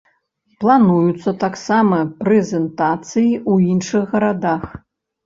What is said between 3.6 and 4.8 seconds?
іншых гарадах.